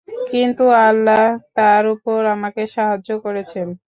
[0.31, 1.23] কিন্তু আল্লাহ
[1.55, 3.67] তার উপর আমাকে সাহায্য করেছেন।